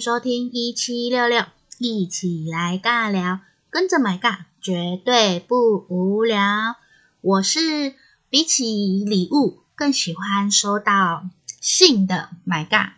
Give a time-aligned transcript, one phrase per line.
[0.00, 1.44] 收听一七六六，
[1.78, 3.40] 一起来尬聊，
[3.70, 6.76] 跟着买尬绝对不无聊。
[7.20, 7.94] 我是
[8.30, 11.28] 比起礼物更喜欢收到
[11.60, 12.90] 信的买尬。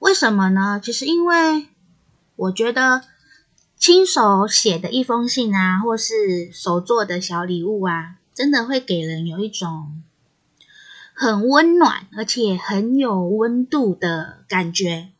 [0.00, 0.80] 为什么呢？
[0.82, 1.68] 其实因为
[2.34, 3.02] 我觉得
[3.76, 10.02] 亲手写的一封信啊，或是手做的小礼物啊，真的会给人有一种。
[11.18, 15.12] 很温暖，而且很有温度的感觉，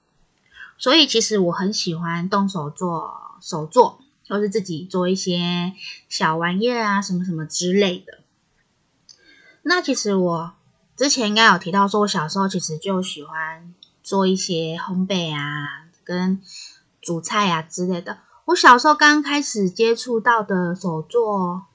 [0.79, 5.73] 所以其实我很喜欢动手做手作，或是自己做一些
[6.09, 8.19] 小玩意儿啊，什么什么之类的。
[9.63, 10.53] 那其实我
[10.97, 16.41] 之前应该有提到说，我小时候其实就喜欢做一些烘焙啊，跟
[17.01, 18.19] 煮菜啊之类的。
[18.45, 21.67] 我小时候刚开始接触到的手作，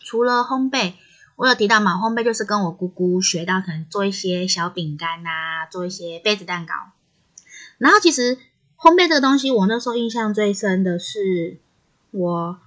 [0.00, 0.94] 除了烘焙。
[1.36, 6.74] 我有提到嘛，烘焙就是跟我姑姑学到，可能做一些小饼干啊，做一些杯子蛋糕。
[7.78, 8.36] 然后其实
[8.76, 11.58] 烘焙这个东西，我那时候印象最深的是，
[12.10, 12.58] 我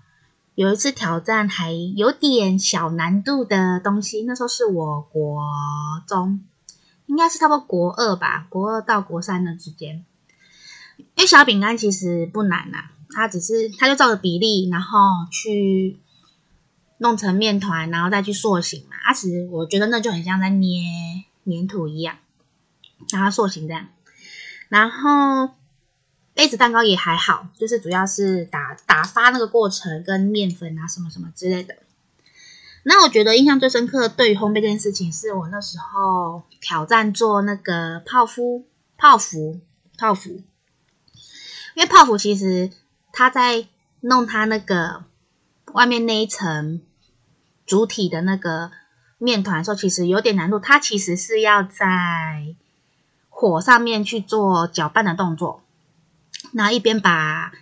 [0.56, 4.24] 有一次挑战还有点小难度的东西。
[4.24, 5.42] 那时候是我国
[6.08, 6.42] 中，
[7.08, 10.06] 应该是差不多国二吧，国二到国三的之间。
[10.98, 15.00] 因为小饼干其实不难啊，它只是它就照着比例，然后
[15.32, 16.00] 去。
[17.02, 18.98] 弄成面团，然后再去塑形嘛。
[19.06, 20.84] 啊，其实我觉得那就很像在捏
[21.46, 22.18] 黏土一样，
[23.14, 23.88] 然后塑形这样。
[24.70, 25.54] 然后
[26.34, 31.76] 杯子蛋糕也还好，就是主要是打打发那个过程跟面粉啊什么什么之类的。
[32.84, 38.66] 那我觉得印象最深刻对于烘焙这件事情，是我那时候挑战做那个泡芙、
[38.98, 39.60] 泡芙、
[39.98, 40.42] 泡芙。
[41.76, 42.72] 因为泡芙其实
[43.12, 43.68] 它在
[44.00, 45.04] 弄它那个
[45.74, 46.82] 外面那一层。
[47.66, 48.72] 主体的那个
[49.20, 50.58] 面团的时候，其实有点难度。
[50.58, 52.56] 它其实是要在
[53.40, 55.64] 火上面去做搅拌的动作，
[56.52, 57.54] 然后一边把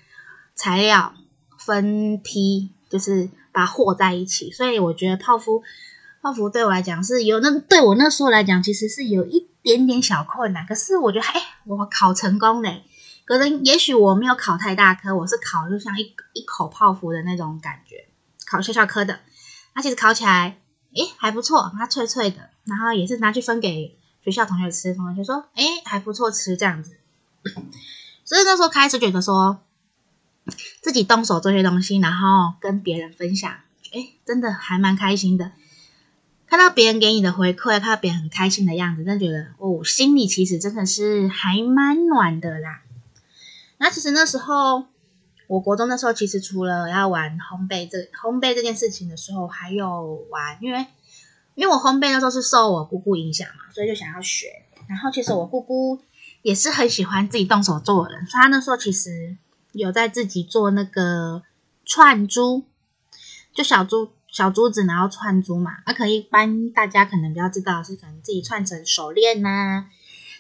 [0.56, 1.14] 材料
[1.56, 4.50] 分批，就是把它和在一起。
[4.52, 5.62] 所以我觉得泡芙，
[6.20, 10.66] 泡芙对我来讲是有那对我那时候来讲，其实是有一点点小困难。
[10.66, 12.82] 可是我觉得，哎，我烤成功嘞！
[13.26, 18.08] 可能也许我没有烤太大颗，我是烤就像一一口泡芙的那种感觉，
[18.48, 19.20] 烤小小颗的。
[19.76, 20.58] 它其实烤起来，
[20.96, 23.97] 诶，还不错，它脆脆的，然后也是拿去分给
[24.28, 26.98] 学校同学吃，同学就说，诶，还不错吃这样子。
[28.26, 29.62] 所以那时候开始觉得说，
[30.82, 33.50] 自己动手做些东西，然后跟别人分享，
[33.94, 35.54] 诶，真的还蛮开心的。
[36.46, 42.82] 看到别人给你的回馈，看到别人很开心的样子，真的觉得哦，心里其实真的是还蛮暖的啦。
[43.78, 44.88] 那其实那时候。
[45.50, 50.86] 我国中那时候，其实除了要玩烘焙这烘焙这件事情的时候，还有玩，因为
[51.58, 54.46] 因为我烘焙那时候是受我姑姑影响嘛，所以就想要学。
[54.88, 56.00] 然后其实我姑姑
[56.44, 59.36] 也是很喜欢自己动手做的，所以她那时候其实
[59.72, 61.42] 有在自己做那个
[61.84, 62.64] 串珠，
[63.56, 65.78] 就小珠小珠子，然后串珠嘛。
[65.88, 69.86] 那可以一般大家可能比较知道是可能自己串成手链呐、啊、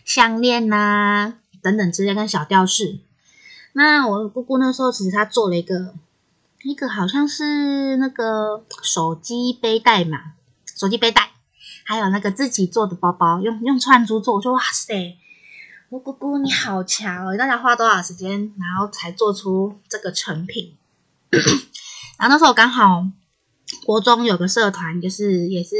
[0.05, 1.33] 项链呐、
[1.63, 2.99] 等等之类跟小吊饰。
[3.73, 5.95] 那我姑姑那时候其实她做了一个，
[6.61, 10.33] 一个好像是那个手机背带嘛，
[10.77, 11.31] 手机背带，
[11.83, 15.17] 还有那个自己做的包包，用用串珠做，我说哇塞，
[15.89, 17.31] 我姑姑你好强哦！
[17.31, 20.77] 你大概花多少时间，然后才做出这个成品？
[22.19, 23.07] 然后那时候刚好
[23.85, 25.75] 国中有个社团，就是也是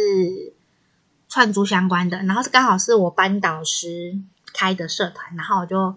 [1.29, 4.19] 串珠相关的，然后是刚好是我班导师
[4.53, 5.95] 开的社团，然后我就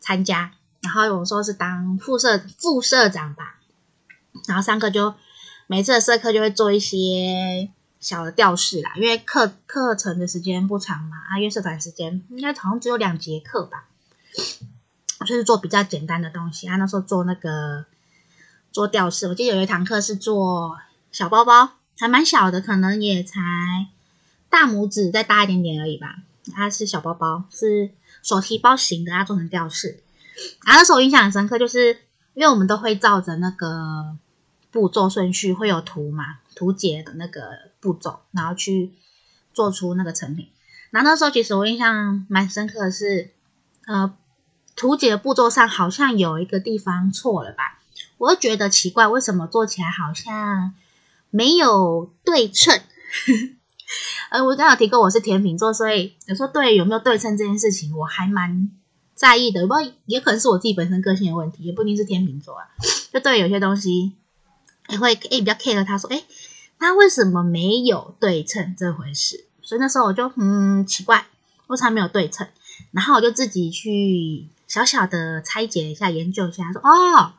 [0.00, 0.52] 参加。
[0.80, 3.60] 然后有时候是当副社副社长吧，
[4.48, 5.14] 然后上课就
[5.68, 7.70] 每次的社课就会做一些
[8.02, 13.84] 小的吊饰啦，因为课课程的时间不长嘛，啊，因为社团时间应该好像只有两节课吧，
[15.20, 16.68] 就是做比较简单的东西。
[16.68, 17.86] 啊，那时候做那个
[18.72, 20.78] 做吊饰，我记得有一堂课是做
[21.12, 23.40] 小包包，还蛮小的，可能也才
[24.50, 26.16] 大拇指再大一点点而已吧。
[26.52, 27.92] 它是小包包，是
[28.24, 30.02] 手提包型的，它做成吊饰。
[30.64, 31.98] 啊，那时候我印象很深刻，就是
[32.34, 34.16] 因为我们都会照着那个
[34.72, 38.94] 步骤顺序，会有图嘛，图解的那个步骤，然后去
[39.52, 40.48] 做出那个成品。
[40.90, 43.30] 然后那时候其实我印象蛮深刻的是，
[43.86, 44.14] 呃，
[44.76, 47.80] 图解的步骤上好像有一个地方错了吧？
[48.18, 50.74] 我就觉得奇怪，为什么做起来好像
[51.30, 52.80] 没有对称？
[54.30, 58.70] 呃，我刚好提过我是天秤座，所以有时候对有没有对称这件事情，我还蛮。
[59.14, 62.66] 在意的，不过也可能是我自己本身个性的问题，也不一定是天秤座啊。
[63.12, 64.14] 就对有些东西，
[64.88, 65.84] 也会诶比较 care。
[65.84, 66.24] 他说，诶
[66.82, 69.44] 他为什么没有对称这回事？
[69.62, 71.26] 所以那时候我就嗯奇怪，
[71.68, 72.48] 为啥没有对称？
[72.90, 77.34] 然后我就自己去小小的拆解一下、研究一下，说哦，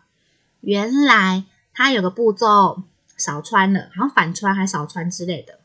[0.62, 1.44] 原来
[1.74, 2.84] 它有个步骤
[3.18, 5.60] 少穿了，好像反穿还少穿之类的。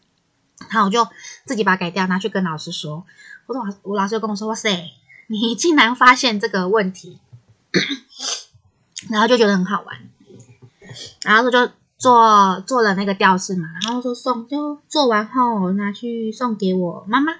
[0.68, 1.06] 然后我就
[1.44, 3.06] 自己把它改掉，拿去跟老师说。
[3.46, 4.90] 我说我老师就跟我说：“哇塞，
[5.28, 7.20] 你竟然发现这个问题！”
[9.08, 10.10] 然后就觉得很好玩。
[11.22, 17.34] 然后就做做了那个吊饰嘛，然后说送就做完后拿去送给我妈妈。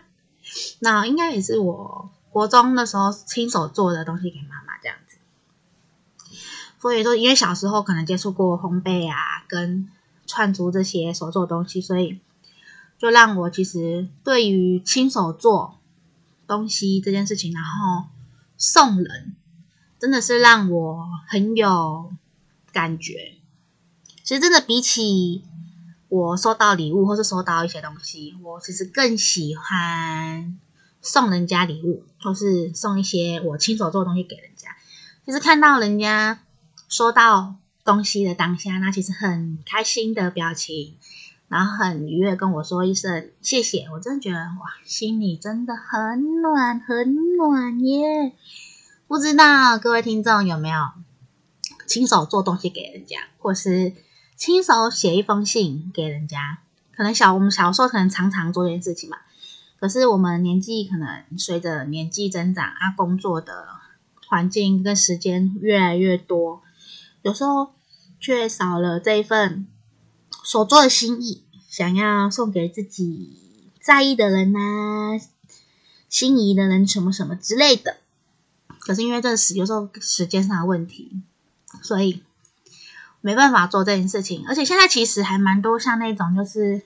[0.80, 5.16] 那应该也是我国中的时候亲手做的东西给妈妈这样子。
[6.78, 9.88] 所以说，因为小时候可能接触过烘焙啊，跟
[10.26, 12.18] 串珠这些手做东西，所以。
[13.00, 15.78] 就让我其实对于亲手做
[16.48, 18.06] 东西这件事情，然后
[18.56, 19.36] 送人，
[20.00, 22.10] 真的是让我很有
[22.72, 23.37] 感觉。
[24.28, 25.42] 其实真的比起
[26.10, 30.58] 我收到礼物或是收到一些东西，我其实更喜欢
[31.00, 34.68] 送人家礼物，或是送一些我亲手做的东西给人家。
[35.24, 36.40] 其实看到人家
[36.90, 37.54] 收到
[37.86, 40.98] 东西的当下，那其实很开心的表情。
[41.48, 48.34] 然后很愉悦跟我说一声谢谢，我真的觉得哇，心里真的很暖很暖耶！
[49.06, 50.78] 不知道各位听众有没有
[51.86, 53.94] 亲手做东西给人家，或是
[54.38, 56.58] 亲手写一封信给人家？
[56.96, 59.18] 可能小我们小时候可能常常做这件事情嘛，
[59.78, 63.66] 可是我们年纪可能随着年纪增长啊，工作的
[64.28, 66.62] 环境跟时间越来越多，
[67.22, 67.72] 有时候
[68.20, 69.66] 却少了这一份。
[70.44, 73.36] 所做的心意，想要送给自己
[73.82, 75.18] 在意的人呐、
[76.08, 77.98] 心仪的人什么什么之类的。
[78.78, 81.20] 可是因为这时有时候时间上的问题，
[81.82, 82.22] 所以
[83.20, 84.44] 没办法做这件事情。
[84.48, 86.82] 而且现在其实还蛮多像那种就是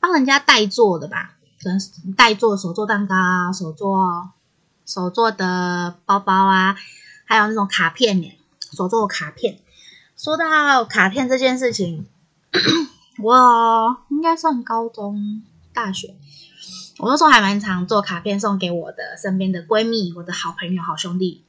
[0.00, 1.78] 帮人家代做的吧，可能
[2.14, 4.30] 代做手做蛋糕啊、手做
[4.86, 6.76] 手做的包包啊，
[7.24, 8.32] 还有那种卡片呢，
[8.72, 9.58] 手做卡片。
[10.16, 12.06] 说到卡片这件事情。
[13.18, 16.16] 我应该算高中、大学，
[16.98, 21.44] 我那时候还蛮常做卡片送给我的身边的闺蜜、我的好朋友、好兄弟。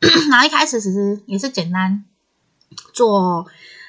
[0.28, 2.04] 然后一开始其实也是简单
[2.92, 3.46] 做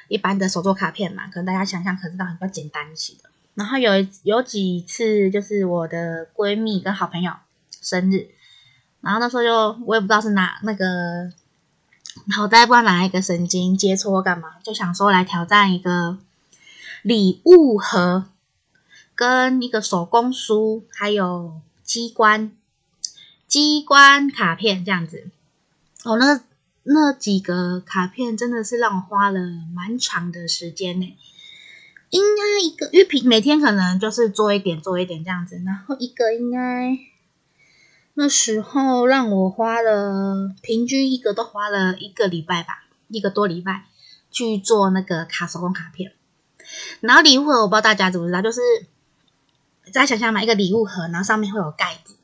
[0.07, 3.29] 一般的手作卡片嘛，可能大家想象可知道很多简单型的。
[3.55, 3.91] 然后有
[4.23, 7.31] 有几次就是我的闺蜜跟好朋友
[7.81, 8.29] 生日，
[9.01, 11.31] 然后那时候就我也不知道是哪那个。
[12.35, 16.17] 脑袋不知道哪一个神经接错干嘛，就想说来挑战一个
[17.03, 18.25] 礼物盒，
[19.13, 22.51] 跟一个手工书，还有机关
[23.47, 25.29] 机关卡片这样子。
[26.05, 26.43] 哦，那个
[26.89, 29.41] 那几个卡片真的是让我花了
[29.75, 31.17] 蛮长的时间呢。
[32.09, 36.97] 应该一个，因为平每天可能就是做一点做一点这样子，然后一个应该。
[38.13, 43.83] 那时候让我花了平均一个都花了一个礼拜吧，一个多礼拜
[44.31, 46.13] 去做那个卡手工卡片。
[47.01, 48.61] 然后礼物盒我不知道大家知不知道，就是
[49.93, 52.15] 大家想象嘛，一个礼物盒，然后上面会有盖子，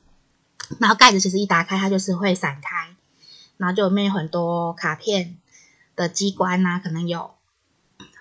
[0.80, 2.96] 然后盖子其实一打开它就是会散开，
[3.64, 5.38] 然后就里面有很多卡片
[5.96, 7.32] 的机关啊，可能有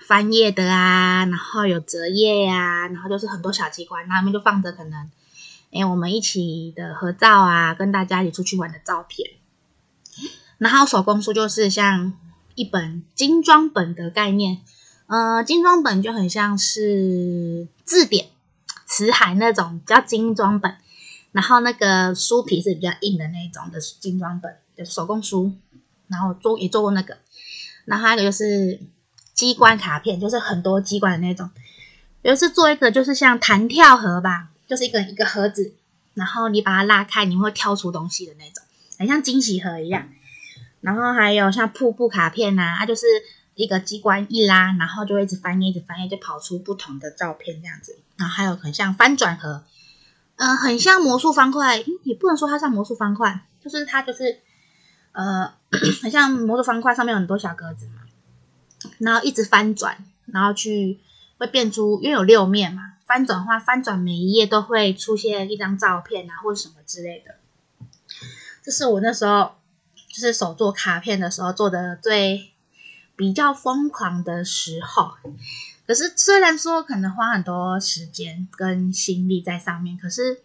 [0.07, 5.11] 翻页的啊，然后有折页呀、啊，然后就是很多小机关，那里面就放着可能。
[5.73, 9.33] 哎，我们一起的合照啊，跟大家一起出去玩的照片。
[10.59, 12.13] 然后手工书就是像
[12.55, 14.61] 一本精装本的概念，
[15.09, 18.29] 呃，精装本就很像是字典、
[18.87, 20.77] 辞海那种比较精装本。
[21.33, 25.53] 然后那个书皮是比较硬的那种的精装本，的手工书。
[26.09, 27.19] 然后做也做过那个。
[27.85, 28.81] 然后还有个就是
[29.35, 31.51] 机关卡片，就是很多机关的那种。
[32.23, 34.49] 有一次做一个就是像弹跳盒吧。
[34.69, 35.75] 就是一个一个盒子，
[36.15, 38.65] 然后你把它拉开，你会挑出东西的那种，
[38.99, 40.09] 很像惊喜盒一样。
[40.81, 43.05] 然后还有像瀑布卡片呐、啊，它就是
[43.55, 47.99] 一个机关一拉，然后就会一直翻页，一直翻页，就跑出不同的照片这样子。
[48.17, 49.63] 然后还有很像翻转盒，
[50.37, 54.41] 嗯、很像魔术方块，也不能说它像魔术方块，就是它就是
[55.13, 55.53] 呃，
[56.03, 58.03] 很 像魔术方块，上面有很多小格子嘛，
[58.99, 60.99] 然后一直翻转，然后去
[61.39, 62.95] 会变出，因为有六面嘛。
[63.05, 67.35] 翻转的话，翻转每一页都会出现一张照片啊，或者什么之类的。
[68.63, 69.57] 这是我那时候
[70.09, 72.53] 就是手做卡片的时候做的最
[73.15, 75.13] 比较疯狂的时候。
[75.87, 80.41] 可是虽然说可能花很多时间跟心力在上面，可是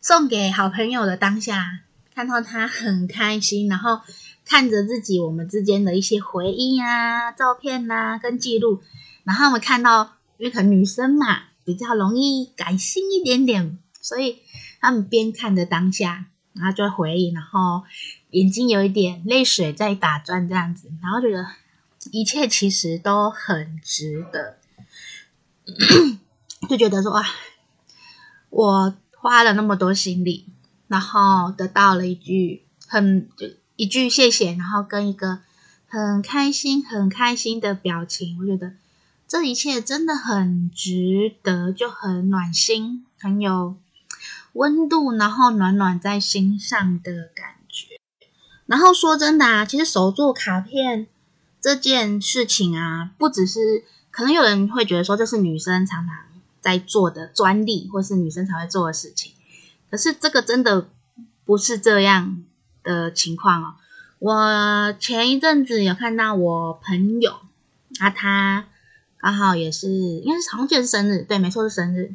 [0.00, 1.80] 送给好朋友的当下，
[2.16, 4.00] 看到他很开心，然后
[4.46, 8.80] 看着自己我们之间的一些回忆啊、照片啊跟记录，
[9.22, 11.42] 然后我们看到因为可能女生嘛。
[11.66, 14.38] 比较容易感性一点点，所以
[14.80, 17.82] 他们边看着当下，然后就回忆，然后
[18.30, 21.44] 眼睛有一点泪水在打转这样子，然后觉得
[22.12, 24.58] 一切其实都很值得，
[26.70, 27.26] 就觉得说哇，
[28.50, 30.46] 我花了那么多心力，
[30.88, 35.40] 然后得到了一句很就一句谢谢，然后跟一个
[35.86, 38.72] 很开心很开心的表情，我觉得
[39.28, 43.76] 这一切真的很值得，就很暖心，很有。
[44.52, 48.00] 温度，然后暖暖在心上的感觉。
[48.64, 51.06] 然后说真的啊，其实手做卡片
[51.60, 56.14] 这件事情啊，不只是可能有人会觉得说这是女生常常
[56.62, 59.34] 在做的专利，或是女生才会做的事情。
[59.96, 60.90] 可是这个真的
[61.46, 62.44] 不是这样
[62.82, 63.74] 的情况哦。
[64.18, 67.40] 我前一阵子有看到我朋友，
[67.98, 68.66] 啊，他
[69.16, 72.14] 刚好也是，因为好像就是生日，对，没错是生日。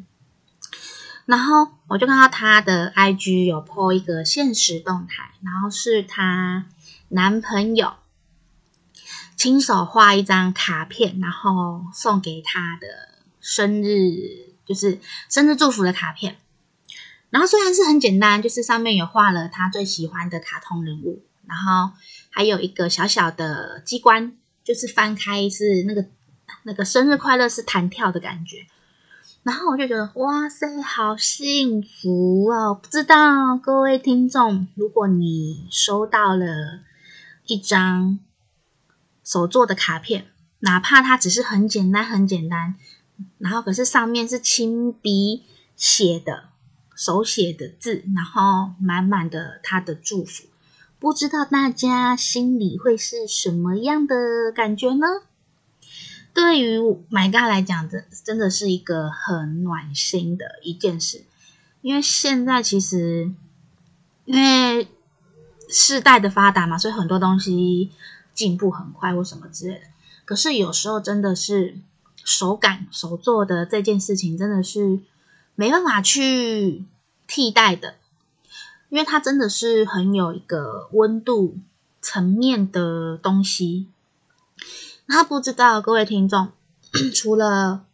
[1.26, 6.66] 然后我就看到他的 IG 有 po 一个限时动态，然后是她
[7.08, 7.94] 男朋友
[9.34, 12.86] 亲手画一张卡片，然后送给她的
[13.40, 16.36] 生日，就是生日祝福的卡片。
[17.32, 21.94] 然后虽然是很简单，就是上面有画了他最喜欢的卡通人物，然后
[22.28, 26.04] 还有一个小小的机关，就是翻开是那个
[26.64, 28.66] 那个生日快乐是弹跳的感觉。
[29.44, 32.74] 然后我就觉得，哇塞，好幸福哦！
[32.74, 36.80] 不知道各位听众，如果你收到了
[37.46, 38.18] 一张
[39.24, 40.26] 手做的卡片，
[40.58, 42.74] 哪怕它只是很简单、很简单，
[43.38, 45.42] 然后可是上面是亲笔
[45.74, 46.50] 写的
[47.02, 50.44] 手写的字，然后满满的他的祝福，
[51.00, 55.06] 不知道大家心里会是什么样的感觉呢？
[56.32, 56.78] 对于
[57.10, 61.24] My God 来讲，这真的是一个很暖心的一件事。
[61.80, 63.32] 因为现在其实，
[64.24, 64.86] 因为
[65.68, 67.90] 世代的发达嘛，所以很多东西
[68.32, 69.86] 进步很快或什么之类的。
[70.24, 71.76] 可是有时候真的是
[72.24, 75.00] 手感手做的这件事情，真的是
[75.56, 76.84] 没办法去
[77.34, 77.94] 替代的，
[78.90, 81.56] 因为它真的是很有一个温度
[82.02, 83.86] 层面的东西。
[85.08, 86.52] 他不知道，各位听众，
[87.14, 87.86] 除了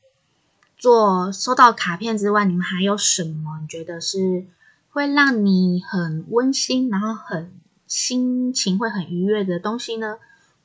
[0.77, 3.61] 做收到卡片之外，你们还有什么？
[3.63, 4.45] 你觉得是
[4.91, 10.17] 会让你很温馨，然后很心情会很愉悦的东西呢？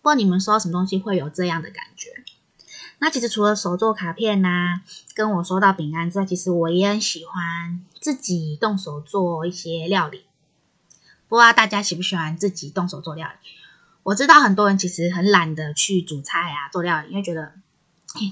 [0.01, 2.09] 不知道你们收到什么东西会有这样的感觉？
[2.99, 4.81] 那其实除了手做卡片呐、
[5.13, 10.23] 跟我收到饼干之外，其实我也很喜欢自己动手做一些料理。
[11.27, 13.49] 不知道大家喜不喜欢自己动手做料理？
[14.03, 17.53] 我知道很多人其实很懒得去煮菜啊，做料理，因为觉得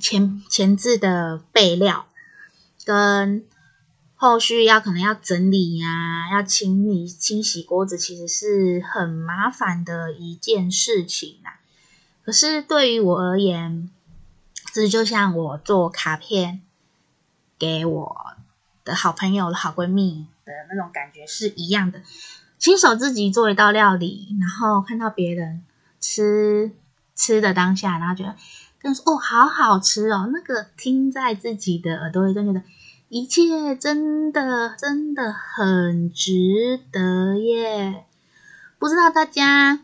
[0.01, 2.07] 前前置的备料
[2.85, 3.43] 跟
[4.15, 11.59] 后续要可能要整理呀、要清理清洗锅子，其实是很麻烦的一件事情啊。
[12.23, 13.89] 可是对于我而言，
[14.73, 16.61] 这就像我做卡片
[17.59, 18.17] 给我
[18.83, 22.01] 的好朋友、好闺蜜的那种感觉是一样的。
[22.57, 25.63] 亲手自己做一道料理，然后看到别人
[25.99, 26.71] 吃
[27.15, 28.35] 吃的当下，然后觉得
[28.79, 32.61] 跟说哦，好好吃哦，那个听在自己的耳朵里，就觉得
[33.09, 38.05] 一切真的真的很值得耶。
[38.79, 39.81] 不知道大家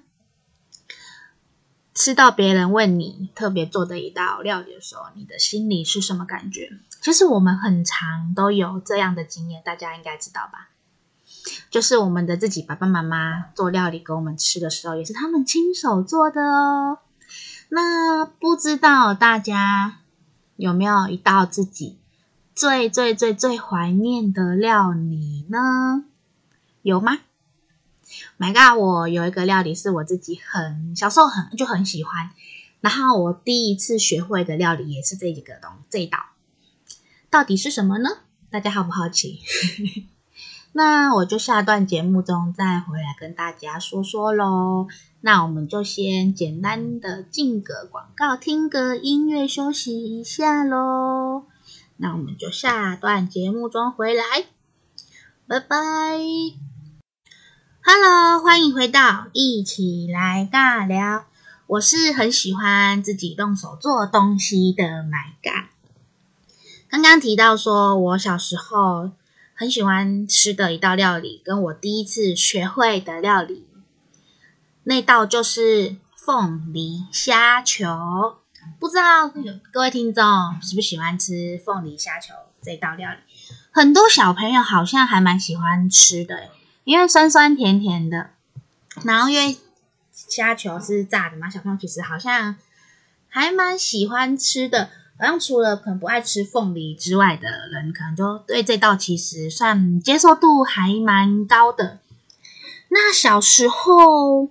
[1.98, 6.70] 吃到别人问你特别做的一道料理的时候，你的心里是什么感觉？
[7.02, 10.70] 其实我们很长都有这样的经验，大家应该知道吧？
[11.72, 17.00] 就是我们的自己爸爸妈妈做料理给我们吃的时候，也是他们亲手做的哦。
[17.70, 20.02] 那不知道大家
[20.56, 21.98] 有没有一道自己
[22.54, 26.06] 最最最最怀念的料理呢？
[26.84, 27.18] 有吗
[28.38, 32.32] ？My God，我有一个料理是我自己很小时候很就很喜欢，
[32.82, 36.20] 然后我第一次学会的料理也是这几个东这一道，
[37.30, 38.10] 到底是什么呢？
[38.50, 39.42] 大家好不好奇？
[40.74, 44.88] 那我就下段节目中再回来跟大家说说喽。
[45.22, 51.46] 那我们就先简单的进个广告，听个音乐休息一下喽。
[51.98, 54.24] 那我们就下段节目中回来，
[55.48, 56.77] 拜拜。
[57.90, 61.24] Hello，欢迎回到一起来尬聊。
[61.68, 65.68] 我是很喜欢自己动手做东西的 MyGa。
[66.90, 69.12] 刚刚提到说我小时候。
[69.56, 73.66] 很喜欢吃的一道料理，跟我第一次学会的料理，
[74.84, 78.36] 那道就是凤梨虾球。
[78.80, 79.34] 不知道
[79.72, 80.24] 各位听众
[80.62, 83.18] 喜不喜欢吃凤梨虾球这道料理？
[83.72, 86.50] 很多小朋友好像还蛮喜欢吃的，
[86.88, 88.30] 因为酸酸甜甜的。
[89.04, 89.58] 然后因为
[90.14, 92.56] 虾球是炸的嘛，小朋友其实好像
[93.28, 94.90] 还蛮喜欢吃的。
[95.20, 102.00] 好像除了可能不爱吃凤梨之外的人，可能就对这道其实算接受度还蛮高的。
[102.88, 104.50] 那小时候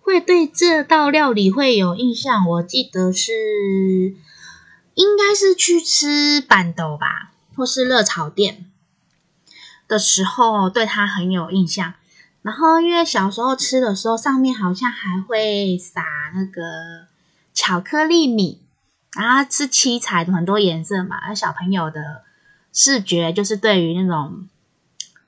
[0.00, 4.14] 会对这道料理会有印象，我记得是
[4.94, 8.67] 应该是去吃板豆吧，或是热炒店
[9.88, 11.94] 的时候，对它很有印象。
[12.42, 16.04] 然后因为小时候吃的时候，上面好像还会撒
[16.34, 17.08] 那个
[17.52, 18.60] 巧克力米。
[19.16, 21.16] 然后是七彩的，很多颜色嘛。
[21.16, 22.22] 而小朋友的
[22.74, 24.46] 视觉就是对于那种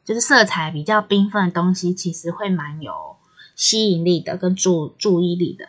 [0.04, 3.16] 就是色彩比较缤纷的东西，其实会蛮有
[3.56, 5.66] 吸引力的，跟注注意力的。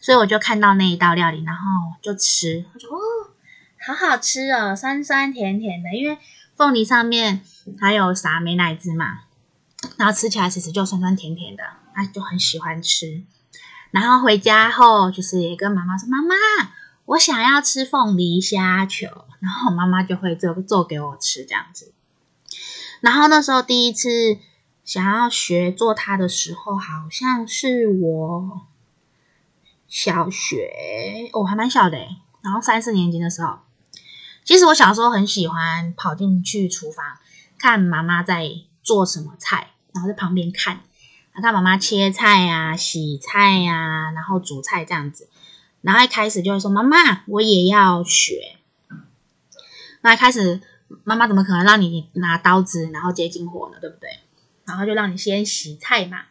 [0.00, 1.62] 所以我就看到那一道料理，然后
[2.02, 2.98] 就吃，我就哦，
[3.86, 5.94] 好好吃哦，酸酸甜甜的。
[5.94, 6.18] 因为
[6.56, 7.42] 凤梨上面
[7.80, 9.22] 还有撒美乃滋嘛，
[9.96, 13.22] 然后吃起来其实就酸酸甜甜的，哎，就很喜欢吃。
[13.90, 16.34] 然后回家后，就是也跟妈妈说：“妈妈。”
[17.06, 19.06] 我想要吃凤梨虾球，
[19.40, 21.92] 然后妈妈就会做做给我吃这样子。
[23.00, 24.38] 然后那时候第一次
[24.84, 28.62] 想要学做它的时候，好像是我
[29.86, 31.98] 小学，我还蛮小的，
[32.40, 33.58] 然后三四年级的时候。
[34.44, 37.18] 其实我小时候很喜欢跑进去厨房
[37.58, 38.50] 看妈妈在
[38.82, 40.80] 做什么菜，然后在旁边看，
[41.42, 45.28] 看妈妈切菜呀、洗菜呀，然后煮菜这样子。
[45.80, 48.56] 然后一开始就会说：“妈妈，我也要学。”
[50.02, 50.60] 那一开始
[51.04, 53.78] 妈妈怎么可能让你拿刀子然后接近火呢？
[53.80, 54.10] 对不对？
[54.66, 56.22] 然后就让你先洗菜嘛，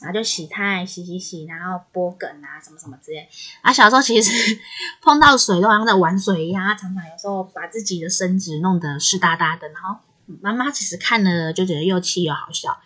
[0.00, 3.28] 然后就洗菜，洗洗洗，然后剥梗啊，什么什么之类。
[3.62, 4.30] 啊，小时候其实
[5.02, 9.68] 碰到水都好像在玩水一样，常常有时候把自己的身子弄得湿哒哒的。
[9.68, 10.00] 然后
[10.40, 12.78] 妈妈其实看了就觉得又气又好笑，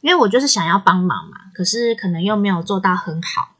[0.00, 3.54] 因为我就是想要帮忙嘛，可是可能又没有做到很好。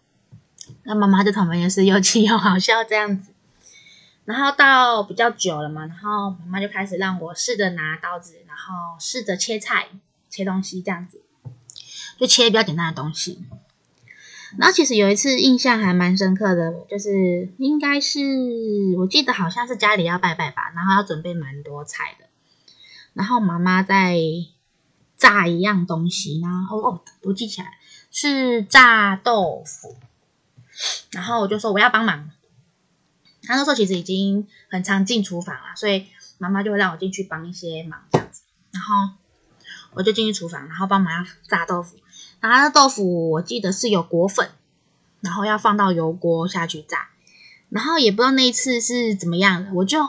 [0.83, 3.33] 那妈妈就旁边也是又气又好笑这样子，
[4.25, 9.89] 然后到比较久了嘛，然后妈妈就开始让我试着拿刀子，然后试着切菜、
[10.29, 11.23] 切东西这样子，
[12.19, 13.45] 就切比较简单的东西。
[14.59, 18.21] 然后其实有一次印象还蛮深刻的，就是应该是
[18.99, 22.25] 我记得好像是家里要拜拜吧，然后要准备蛮多菜的，
[23.13, 24.17] 然后妈妈在
[25.19, 27.79] 炸一样东西，然后哦，我记起来
[28.11, 29.97] 是炸豆腐。
[31.11, 32.31] 然后我就说我要帮忙，
[33.43, 36.07] 他那时候其实已经很常进厨房了，所以
[36.39, 38.43] 妈妈就会让我进去帮一些忙这样子。
[38.71, 39.17] 然后
[39.93, 41.97] 我就进去厨房，然后帮忙要炸豆腐。
[42.41, 44.51] 然后那豆腐我记得是有裹粉，
[45.21, 47.09] 然后要放到油锅下去炸。
[47.69, 50.09] 然后也不知道那一次是怎么样的，我就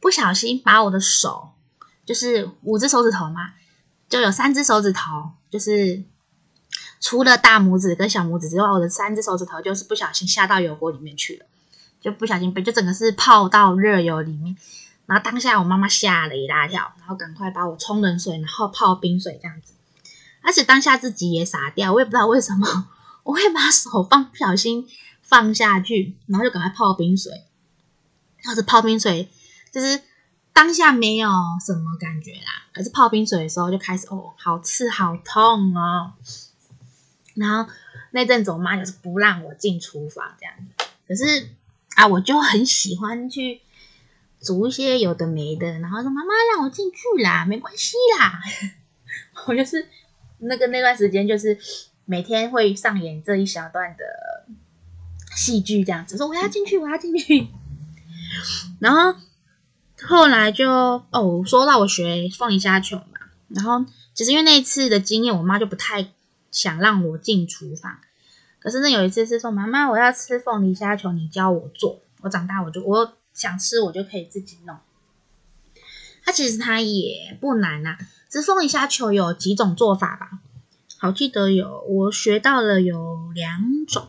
[0.00, 1.50] 不小心把我的手，
[2.04, 3.52] 就是五只手指头嘛，
[4.08, 6.02] 就有三只手指头，就是。
[7.00, 11.46] 除了大拇指跟小拇指之外，我的三只手指头就是不小心下到油锅里面去了，
[12.00, 14.56] 就不小心被就整个是泡到热油里面。
[15.06, 19.74] 然后当下我妈妈吓了一大跳，然后赶快把我冲冷水，然后泡冰水这样子。
[20.42, 22.88] 而且当下自己也傻掉，我也不知道为什么
[23.24, 24.88] 我会把手放不小心
[25.20, 27.44] 放下去，然后就赶快泡冰水。
[28.44, 29.28] 要是泡冰水，
[29.72, 30.00] 就是
[30.52, 31.28] 当下没有
[31.64, 36.12] 什么感觉啦，可是泡冰水的时候就开始哦，好刺好痛哦。
[37.34, 37.70] 然后
[38.10, 40.84] 那阵子，我妈就是不让我进厨房这样子。
[41.06, 41.50] 可是
[41.96, 43.60] 啊，我就很喜欢去
[44.40, 45.78] 煮一些有的没的。
[45.78, 48.40] 然后说：“妈妈让我进去啦，没关系啦。”
[49.46, 49.88] 我就是
[50.38, 51.58] 那个那段时间，就是
[52.04, 54.46] 每天会上演这一小段的
[55.36, 57.48] 戏剧这样子，说我要进去，我要进去。
[58.80, 59.18] 然后
[60.02, 60.68] 后来就
[61.10, 66.08] 哦，说到我学凤梨虾球嘛，然后其实因为那一次的经验，我妈就不太。
[66.50, 67.98] 想让我进厨房，
[68.58, 72.00] 可是那有一次是说，妈妈，我要吃凤梨虾球，你教我做。
[72.22, 74.74] 我长大我就我想吃，我就可以自己弄。
[76.24, 80.38] 它其实它也不难呐，只是凤梨虾球有几种做法吧？
[80.98, 84.08] 好，记得有我学到了有两种，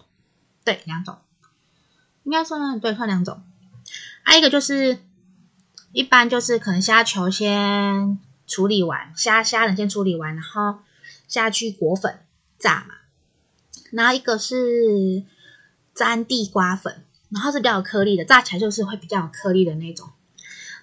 [0.64, 1.18] 对，两种，
[2.24, 3.42] 应该算对，算两种。
[4.24, 5.00] 还有一个就是
[5.92, 10.80] 一般就是可能虾球先处理完，虾虾仁先处理完，然后
[11.28, 12.20] 下去裹粉。
[12.62, 12.96] 炸嘛，
[13.90, 15.24] 然后一个是
[15.96, 20.10] 沾地瓜粉，然后是比较有颗粒的，炸起来就是会比较有颗粒的那种。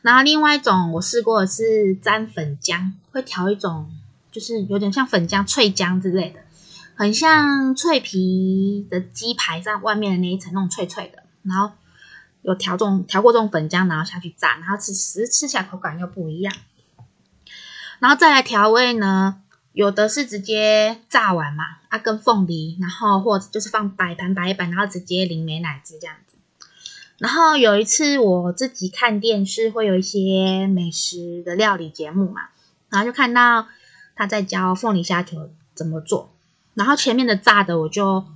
[0.06, 3.90] 然后另外一种我试过的是沾粉浆，会调一种
[4.30, 6.38] 就是有点像粉浆、脆浆之类的，
[6.94, 11.24] 很像脆皮的鸡排上外面的那一层那种脆脆的。
[11.42, 11.72] 然后
[12.42, 16.54] 有调这种调过这种粉浆，然后下去炸，然后吃吃吃起来口感又不一样。
[17.98, 19.40] 然后再来调味呢，
[19.72, 26.14] 有的是直接炸完嘛，啊，跟凤梨，然后或者就是放摆盘摆一摆，然后直接淋美奶汁这样。
[27.18, 32.42] 然后有一次我自己看电视，会有一些美食的料理节目嘛，
[32.90, 33.68] 然后就看到
[34.14, 36.34] 他在教凤梨虾球怎么做，
[36.74, 38.26] 然后前面的炸的我就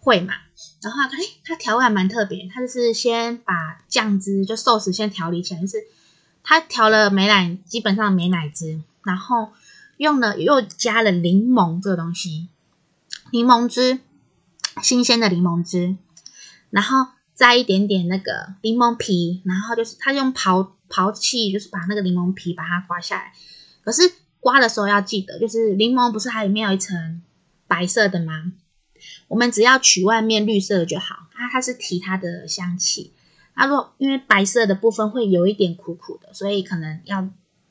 [0.00, 0.32] 会嘛，
[0.80, 5.84] 然后看，诶，他调味还蛮特别，他就是先把酱汁就寿司先调理起来，就是
[6.42, 9.52] 他调了美奶，基本上美奶汁，然后
[9.98, 12.48] 用了又加了柠檬这个东西，
[13.30, 13.98] 柠檬汁，
[14.82, 15.96] 新鲜的柠檬汁，
[16.70, 17.08] 然后。
[17.36, 23.32] 摘一点点那个柠檬皮，然后就是他用刨刨器，就是把那个柠檬皮把它刮下来。
[23.84, 24.02] 可是
[24.40, 27.22] 刮的时候要记得，就是柠檬不是它里面有一层
[27.68, 28.52] 白色的吗？
[29.28, 31.28] 我们只要取外面绿色的就好。
[31.32, 33.12] 它它是提它的香气。
[33.54, 37.28] 它若因为白色的部分会有一点苦苦的，所以可能要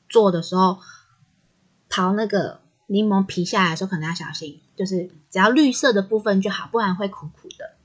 [0.08, 0.78] 做的时候
[1.90, 7.75] 刨那个柠檬皮下来的时候可能要小心，就是只要绿色的部分就好，不然会苦苦的。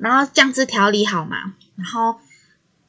[0.00, 2.18] 然后酱汁调理好嘛，然后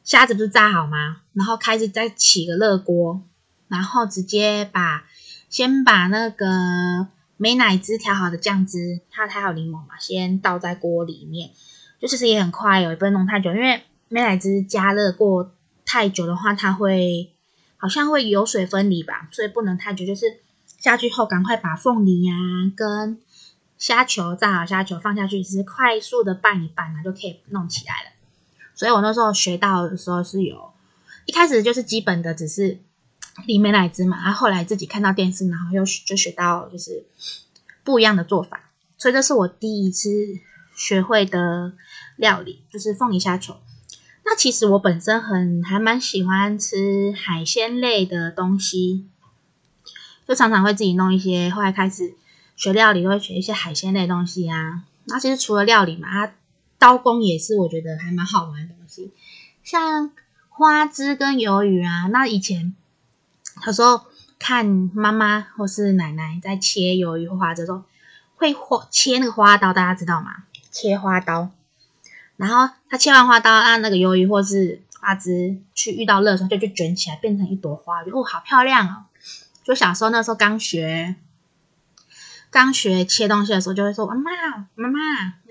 [0.04, 1.22] 虾子不是炸好吗？
[1.34, 3.22] 然后开始再起个热锅，
[3.68, 5.04] 然后直接把
[5.50, 11.52] 先把那个美乃滋调好的酱汁，它还有柠檬嘛，先倒在锅里面。
[12.00, 15.54] 就其实也很快哦，也不能弄太久，因为美乃滋加热过
[15.86, 17.32] 太久的话，它会
[17.78, 20.06] 好像会油水分离吧，所以不能太久。
[20.06, 22.34] 就是下去后赶快把凤梨呀、
[22.76, 23.20] 跟
[23.82, 28.12] 虾球炸好，虾球放下去，只是快速的拌一拌呢，就可以弄起来了。
[28.76, 30.72] 所以我那时候学到的时候是有，
[31.26, 32.78] 一开始就是基本的，只是
[33.48, 34.18] 淋美乃滋嘛。
[34.24, 37.04] 然后后来自己看到电视，然后又就学到就是
[37.84, 38.70] 不一样的做法。
[39.00, 40.12] 所以这是我第一次
[40.76, 41.74] 学会的
[42.18, 43.58] 料理，就是凤梨虾球。
[44.24, 49.08] 那其实我本身很还蛮喜欢吃海鲜类的东西，
[50.28, 51.50] 就常常会自己弄一些。
[51.50, 52.14] 后来开始。
[52.62, 56.32] 学料理都会学一些海鲜类的东西啊，那其实除了料理嘛，它
[56.78, 59.12] 刀工也是我觉得还蛮好玩的东西，
[59.64, 60.12] 像
[60.48, 62.06] 花枝跟鱿鱼啊。
[62.12, 62.76] 那以前
[63.66, 64.02] 小时候
[64.38, 67.82] 看妈妈或是奶奶在切鱿鱼或花枝的时候，
[68.36, 70.44] 会花切那个花刀，大家知道吗？
[70.70, 71.50] 切花刀，
[72.38, 79.06] 然后他切完花刀，按那个鱿鱼或是花枝去遇到热的时候，就就卷起来变成一朵花，就哦，好漂亮哦！
[79.64, 81.16] 就小时候那时候刚学。
[82.52, 84.30] 刚学切东西的时候，就会说：“阿妈，
[84.76, 85.00] 妈妈，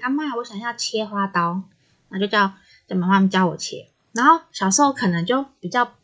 [0.02, 1.62] 阿妈，我想要切花刀。”
[2.10, 2.52] 然后就叫
[2.86, 3.88] 叫妈妈教我切。
[4.12, 5.94] 然后小时候可能就比较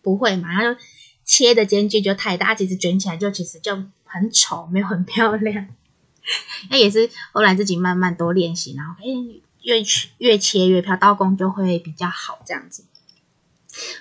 [0.00, 0.80] 不会嘛，然后就
[1.24, 5.68] 切的间距就太大，其实卷起来就其实就很丑，没有很漂亮。
[6.70, 9.82] 那也是后来自己慢慢多练习，然后诶越
[10.18, 12.84] 越切越漂，刀工就会比较好这样子。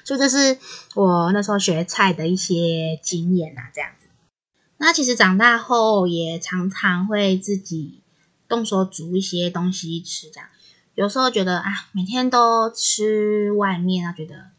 [0.05, 0.57] 所以这是
[0.93, 4.04] 我那时候学菜的一些经验啊，这样子。
[4.77, 8.01] 那其实长大后也常常会自己
[8.47, 10.49] 动手煮一些东西吃，这样
[10.95, 14.51] 有时候觉得啊，每天都吃外面啊，觉得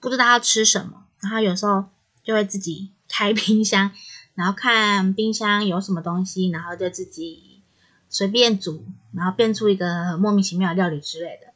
[0.00, 1.84] 不知道要吃什么，然后有时候
[2.24, 3.92] 就会自己开冰箱，
[4.34, 7.60] 然后看冰箱有什么东西，然后就自己
[8.08, 11.52] 随便煮，然后变出一个莫名其妙的料理之类的。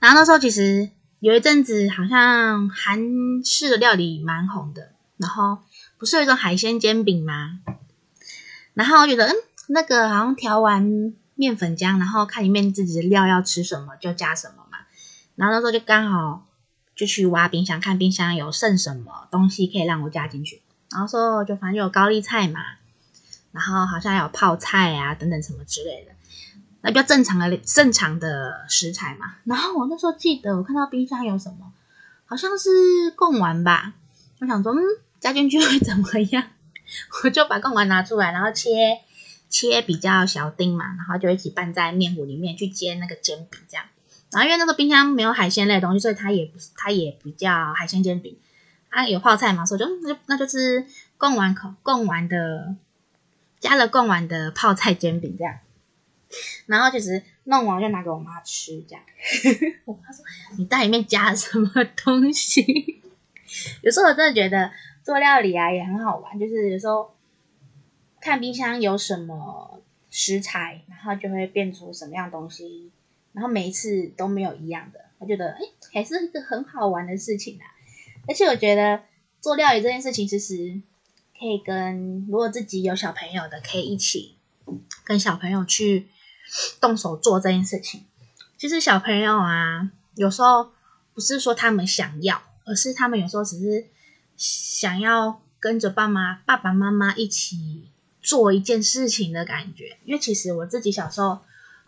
[0.00, 5.58] 然后那时候其实有一阵子好像韩式的料理蛮红的，然后。
[6.04, 7.60] 不是有一种海鲜煎饼吗？
[8.74, 9.34] 然后我觉得，嗯，
[9.68, 14.80] 那个好像调完面粉浆，然后看里面自己的料要吃什么就加什么嘛。
[15.34, 16.46] 然后那时候就刚好
[16.94, 20.60] 就去挖冰箱，看冰箱有剩什么东西可以让我加进去。
[20.90, 22.60] 然后说就反正有高丽菜嘛，
[23.52, 26.12] 然后好像有泡菜啊等等什么之类的，
[26.82, 29.36] 那比较正常的正常的食材嘛。
[29.44, 31.72] 然后我那时候记得我看到冰箱有什么，
[32.26, 33.94] 好像是贡丸吧。
[34.40, 34.82] 我想说，嗯。
[35.24, 36.50] 加进去会怎么样？
[37.24, 39.00] 我就把贡丸拿出来，然后切
[39.48, 43.86] 切比较小丁嘛，然后就一起拌在面糊里面去煎那个煎饼这样。
[44.30, 48.36] 然后因为那个冰箱没有海鲜类的东西，所以它也不它也不叫海鲜煎饼。
[48.90, 50.84] 它有泡菜嘛，所以就那就那就是
[51.16, 52.76] 贡丸口贡丸的
[53.58, 55.54] 加了贡丸的泡菜煎饼这样。
[56.66, 59.02] 然后其实弄完就拿给我妈吃这样。
[59.86, 60.22] 我妈说
[60.58, 63.00] ：“你在里面加了什么东西？”
[63.80, 64.70] 有时候我真的觉得。
[65.04, 67.14] 做料理啊也很好玩，就是有时候
[68.22, 72.90] 看冰箱有什么食材，然后就会变出什么样东西，
[73.32, 75.60] 然后每一次都没有一样的，我觉得哎，
[75.92, 77.68] 还是一个很好玩的事情啊。
[78.26, 79.02] 而且我觉得
[79.42, 80.80] 做料理这件事情，其实
[81.38, 84.36] 可以跟如果自己有小朋友的，可以一起
[85.04, 86.08] 跟小朋友去
[86.80, 88.06] 动手做这件事情。
[88.56, 90.70] 其实小朋友啊，有时候
[91.12, 93.88] 不是说他们想要，而是他们有时候只是。
[94.36, 97.88] 想要跟着爸妈、爸爸妈妈一起
[98.20, 99.98] 做一件事情的感觉。
[100.04, 101.38] 因为其实我自己小时候，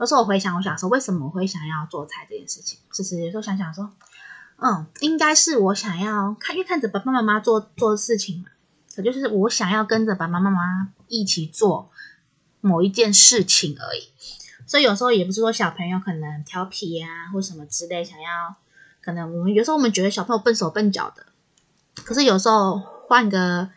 [0.00, 3.90] 有时候我回想我小时候为什么我会想要做菜这件事情，就是有时候想想说，
[4.58, 8.50] 嗯，应该是我想要看，因为看着爸爸妈妈做做事情嘛，
[8.94, 11.90] 可就是我想要跟着爸爸妈妈一起做
[12.60, 14.08] 某一件事情而已。
[14.66, 18.56] 所以有时候也不是说小朋友可能调皮呀、啊，或什么之类，想要
[19.00, 21.26] 可能我们有时候我们觉得小朋友笨手笨脚的，
[22.04, 22.78] 可是有时候
[23.08, 23.70] 换个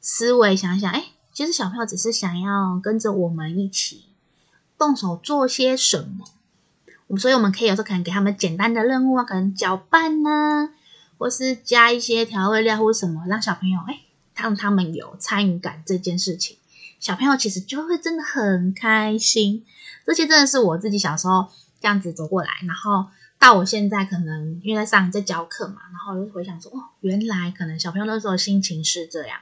[0.00, 4.06] 思维想想，哎，其实小朋友只是想要跟着我们一起
[4.76, 6.24] 动手做些什么，
[7.06, 10.70] 我们所以我们可以有时候可能给他们简单的任务啊，可能搅拌呐，
[11.18, 14.00] 或是加一些调味料或什么，让小朋友哎，
[14.34, 16.56] 让他们有参与感这件事情。
[16.98, 19.64] 小朋友其实就会真的很开心，
[20.06, 21.48] 这些真的是我自己小时候
[21.80, 23.06] 这样子走过来，然后
[23.42, 29.40] 到我现在可能因为在上在教课嘛，然后我就回想说，哦，原来可能小朋友那时候心情是这样。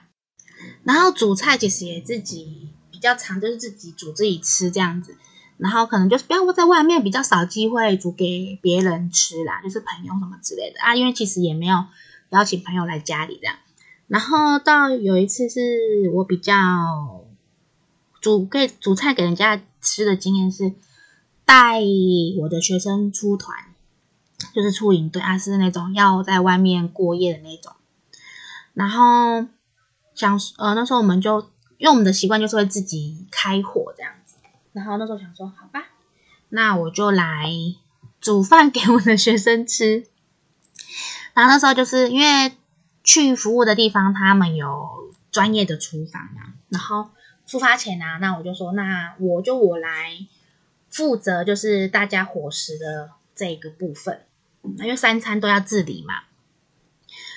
[0.84, 5.18] 然后煮菜其实也自己比较常，就是自己煮自己吃这样子，
[5.58, 11.84] 然后可能就是不要在外面比较少机会煮给别人吃啦，就是朋友什么之类的啊，因为其实也没有
[12.30, 13.56] 邀请朋友来家里这样。
[14.06, 17.26] 然后到有一次是我比较。
[18.20, 20.74] 煮给煮菜给人家吃的经验是
[21.46, 21.80] 带
[22.38, 23.56] 我的学生出团，
[24.54, 27.72] 就是出营队啊，是那种要在外面过夜的那种。
[28.74, 29.46] 然后
[30.14, 31.40] 想呃那时候我们就
[31.78, 34.36] 因为我们的习惯就是会自己开火这样子。
[34.72, 35.88] 然后那时候想说好吧，
[36.48, 37.50] 那我就来
[38.20, 40.06] 煮饭给我的学生吃。
[41.34, 42.52] 然后那时候就是因为
[43.04, 47.10] 去服务的地方他们有专业的厨房嘛，然后。
[47.46, 50.16] 出发前啊，那我就说，那我就我来
[50.88, 54.20] 负责，就是大家伙食的这个部分，
[54.62, 56.14] 因为三餐都要自理嘛。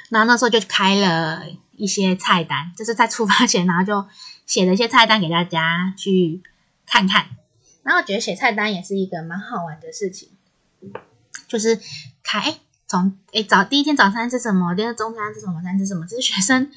[0.10, 4.06] 然后那时候就开了一些菜单，就是在出发前，然后就
[4.46, 6.42] 写了一些菜单给大家去
[6.86, 7.26] 看看。
[7.82, 10.30] 然后我觉得写菜单也是一个蛮好玩的事情，
[11.48, 11.80] 就是
[12.22, 16.72] 开诶从诶早第一天早餐吃什么，第二中餐吃什么，晚餐吃什么，这些学生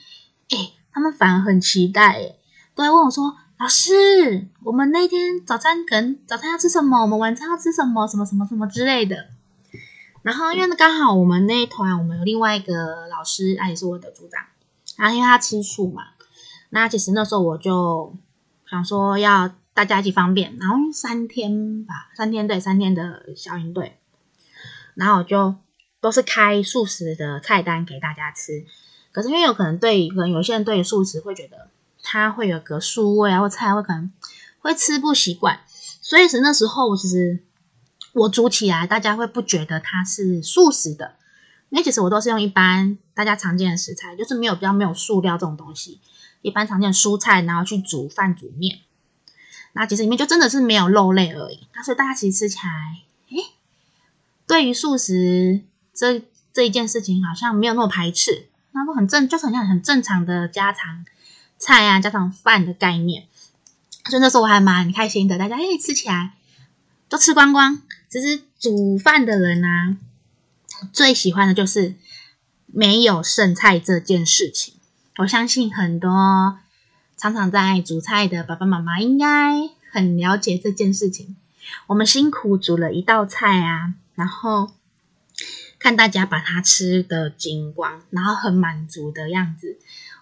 [0.48, 2.38] 诶他们反而很期待诶
[2.74, 7.02] 都会问我说：“老师，我们那天早餐可能早餐要吃什么？
[7.02, 8.06] 我们晚餐要吃什么？
[8.08, 9.28] 什么什么什么之类的。”
[10.26, 14.42] 然后因为刚好我们那一团，我们有另外一个老师，他也是我的组长。
[14.96, 16.02] 然后因为他吃素嘛，
[16.70, 18.12] 那其实那时候我就
[18.68, 20.56] 想说要大家一起方便。
[20.58, 24.00] 然后三天吧，三天对，三天的小营队，
[24.94, 25.54] 然后我就
[26.00, 28.66] 都是开素食的菜单给大家吃。
[29.12, 31.68] 可是因为有可能对，可能有些人对素食会觉得。
[32.08, 34.12] 它会有个素味啊，或菜会可能
[34.60, 35.60] 会吃不习惯，
[36.00, 37.42] 所以是那时候其实
[38.20, 41.16] 我煮起来，大家会不觉得它是素食的，
[41.68, 46.00] 因为其实我都是用一般大家常见的食材，就是没有比较没有素料这种东西，
[46.42, 48.80] 一般常见的蔬菜，然后去煮饭煮面，
[49.72, 53.02] 那其实里面就真的是没有肉类而已，那所以大家其实吃起来，
[53.36, 53.44] 诶，
[54.46, 55.60] 对于素食
[55.92, 61.04] 这这一件事情好像没有那么排斥，那都很正，就是很像很正常的家常。
[61.58, 63.24] 菜啊，家常饭的概念，
[64.10, 65.38] 所以那时候我还蛮开心的。
[65.38, 66.34] 大家诶吃起来
[67.08, 67.82] 都吃光光。
[68.08, 69.96] 其实煮饭的人啊，
[70.92, 71.94] 最喜欢的就是
[72.66, 74.74] 没有剩菜这件事情。
[75.18, 76.58] 我相信很多
[77.16, 79.26] 常常在煮菜的爸爸妈妈应该
[79.90, 81.36] 很了解这件事情。
[81.88, 84.72] 我们辛苦煮了一道菜啊，然后
[85.78, 89.78] 看大家把它吃的精光，然后很满足的样子。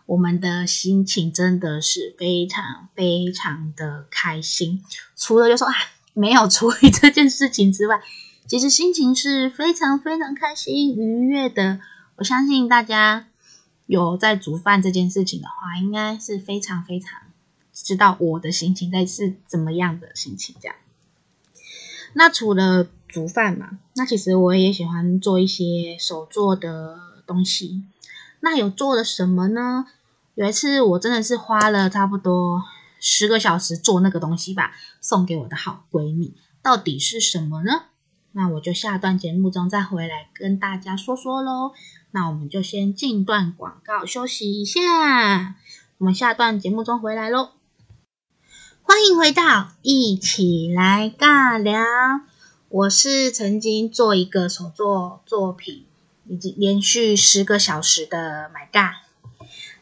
[0.07, 4.83] 我们的心情真的是非常非常的开心，
[5.17, 5.75] 除了就说啊
[6.15, 8.01] 没有处理这件事情之外，
[8.47, 11.81] 其实心情是非常非常开心愉悦的。
[12.17, 13.27] 我相信大家
[13.87, 17.21] 有在煮饭这件事情的话，应该是非常非常
[17.73, 20.77] 知道我的心情在是怎么样的心情这样。
[22.13, 26.97] 那除了煮饭嘛，那其实我也喜欢做一些手做的
[27.27, 27.83] 东西。
[28.39, 29.87] 那有做了什么呢？
[30.37, 32.63] 有一次我真的是花了差不多
[33.07, 36.35] 十个小时做那个东西吧，送给我的好闺蜜。
[36.63, 37.83] 到底是什么呢？
[38.33, 41.73] 那我就下段节目中再回来跟大家说说喽。
[42.13, 45.57] 那我们就先进段广告休息一下，
[45.99, 47.51] 我们下段节目中回来喽。
[48.81, 51.85] 欢迎回到一起来尬聊，
[52.71, 55.85] 我是曾经做一个手作作品。
[56.27, 58.97] 以及连续十个小时的 My God，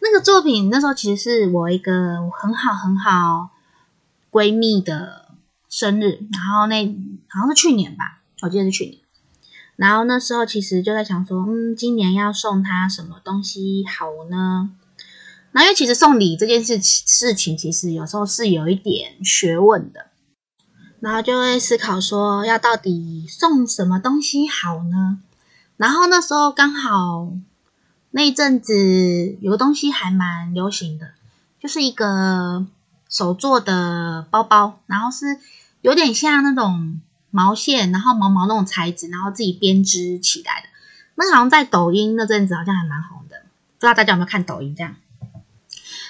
[0.04, 3.50] 那个作品那时候其实是我一个很好很好
[4.32, 5.36] 闺蜜的
[5.68, 6.84] 生日，然后那
[7.28, 8.98] 好像是去年吧，我记得是去年。
[9.76, 14.70] 然后那时候其实就在想说，嗯，今年要送她什么东西好呢？
[15.52, 20.06] 那因为其实送礼这件事事情，其实有时候是有一点学问的，
[20.98, 25.20] 然后就会思考说，要到底送什么东西好呢？
[25.76, 27.32] 然后那时候刚好
[28.12, 31.10] 那一阵子有个东西还蛮流行的，
[31.60, 32.64] 就是一个
[33.08, 35.38] 手做的包包，然后是
[35.80, 37.00] 有点像那种。
[37.34, 40.68] 毛线，然后毛毛那种材质，然后自己编织起来的。
[41.14, 43.36] 那好像在抖音那阵子好像还蛮红的，
[43.78, 44.94] 不知道大家有没有看抖音这样？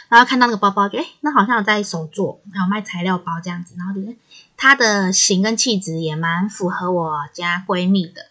[0.08, 4.16] 然后看到那个包包，就诶，那好像有在手做，还有卖材料包这样子，然后觉得
[4.56, 8.26] 它的型跟气质也蛮符合我家闺蜜的。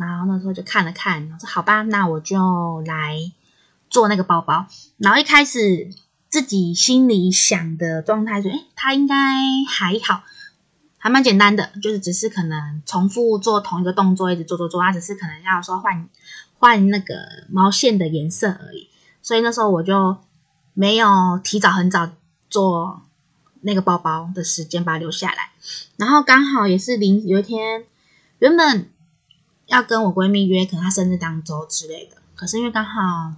[0.00, 3.18] 然后那时候就看了看，我说好吧，那我就来
[3.90, 4.66] 做那个包包。
[4.96, 5.90] 然后一开始
[6.28, 9.14] 自己心里想的状态是，诶，它应该
[9.68, 10.22] 还好。
[11.02, 16.06] 还蛮简单的，就是只是可能重复做同一个动作，一直做做做，它只是可能要说换
[16.58, 17.14] 换那个
[17.48, 18.86] 毛线的颜色而已。
[19.22, 20.18] 所以那时候我就
[20.74, 22.10] 没有提早很早
[22.50, 23.00] 做
[23.62, 25.52] 那个包包的时间，把它留下来。
[25.96, 27.86] 然后刚好也是临有一天，
[28.38, 28.90] 原本
[29.70, 32.18] 要跟我闺蜜约，可能她生日当周之类的。
[32.34, 33.34] 可是因为刚好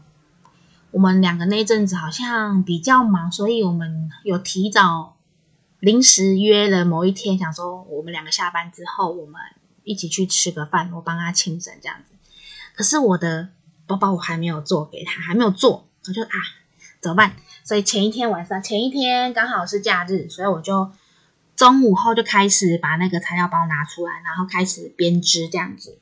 [0.91, 5.17] 我们两个那阵子好像比较忙，所以我们有提早。
[5.81, 9.41] 临时约了某一天，想说我们两个下班之后，我们
[9.83, 12.15] 一起去吃个饭，我帮他庆生这样子。
[12.77, 13.49] 可是我的
[13.89, 16.39] 包包我还没有做给他，还没有做，我就啊
[17.01, 17.33] 怎么办？
[17.65, 20.93] 所以前一天晚上，前一天刚好是假日，所以我就
[21.57, 25.99] 中午后就开始把那个材料包拿出来，然后开始编织这样子。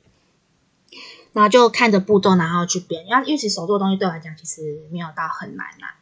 [1.33, 3.05] 然后就看着步骤，然后去编。
[3.07, 5.95] 因为因为其实手做的东西对我来讲，其实没有到很难啦。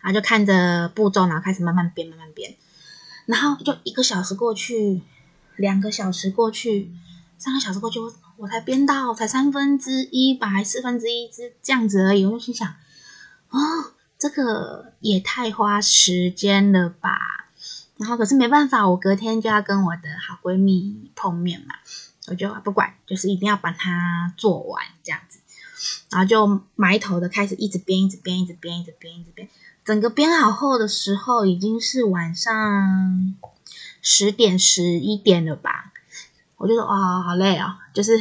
[0.00, 2.54] 然后就看着步骤，然后开始慢慢编，慢慢编，
[3.26, 5.00] 然后就一个小时过去，
[5.56, 6.92] 两个小时过去，
[7.38, 12.26] 三个小时过去，我我才编到才三分之一吧，还四分之一这这样子而已。
[12.26, 12.68] 我就心想，
[13.48, 13.58] 哦，
[14.18, 17.18] 这个也太花时间了吧。
[17.96, 21.76] 然后可是没办法，我隔天就要跟我的好闺蜜碰面嘛，
[22.28, 25.40] 我就不管，就是一定要把它做完这样子。
[26.10, 29.48] 然后就埋头的开始一直编，一直编，一直编，一直编，一直编。
[29.84, 33.34] 整个编好后的时候，已经是晚上
[34.00, 35.92] 十点十一点了吧？
[36.56, 38.18] 我就说啊、哦，好累哦，就是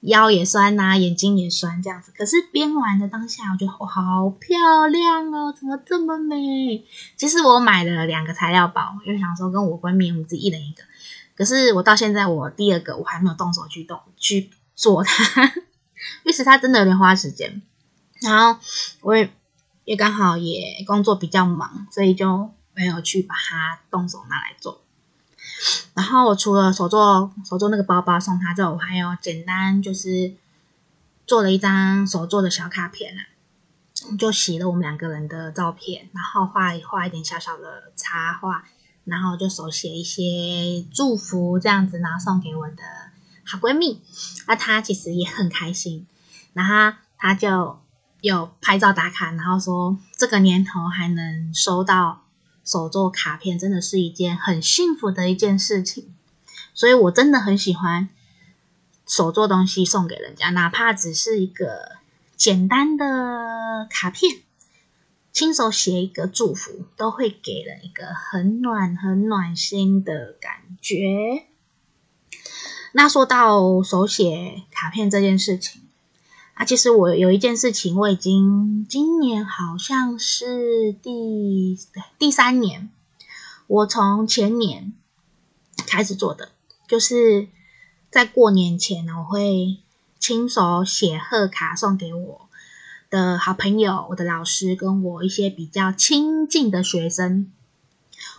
[0.00, 2.12] 腰也酸呐、眼睛也酸这样子。
[2.14, 6.84] 可是编完的当下，我觉得哇，好漂亮哦，怎么这么美？
[7.16, 10.82] 其实我买了两个材料包，因为想说跟我闺蜜我们自己一人一个。
[11.36, 15.44] 可是我到现在，我第二个我还没有动手去动去做它，
[16.24, 17.62] 因为它真的有点花时间。
[18.20, 18.60] 然后
[19.00, 19.30] 我也。
[19.86, 24.80] 也刚好也工作比较忙，所以就没有去把它动手拿来做。
[25.92, 30.32] 然后我除了手做手做那个包包送他之后，我还有简单就是
[31.26, 33.20] 做了一张手做的小卡片啊，
[34.18, 38.64] 就洗了我们两个人的照片，然后画画一点小小的插画，
[39.04, 42.82] 然后就手写一些祝福这样子，然后送给我的
[43.44, 44.02] 好闺蜜。
[44.46, 46.06] 那她其实也很开心，
[46.52, 47.78] 然后她就。
[48.20, 52.24] 有拍照打卡，然后说这个年头还能收到
[52.64, 56.14] 手作卡片，真的是一件很幸福的一件事情。
[56.72, 58.08] 所以我真的很喜欢
[59.06, 61.98] 手作东西送给人家，哪怕只是一个
[62.34, 64.38] 简单的卡片，
[65.34, 71.46] 亲手写一个祝福，都会给人一个很暖、很暖心的感觉。
[72.92, 75.82] 那说到手写卡片这件事情。
[76.54, 81.76] 啊，其实我有一件事情，我已经今年好像是第
[82.16, 82.88] 第三年，
[83.66, 84.92] 我从前年
[85.84, 86.52] 开始做的，
[86.86, 87.48] 就是
[88.08, 89.78] 在过年前呢，我会
[90.20, 92.43] 亲手写贺卡送给我
[93.14, 97.48] 的好朋友、我的老师跟我一些比较亲近的学生。